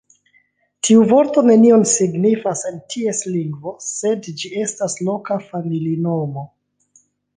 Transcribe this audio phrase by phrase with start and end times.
[0.87, 6.49] Tiu vorto nenion signifas en ties lingvo, sed ĝi estas loka familinomo.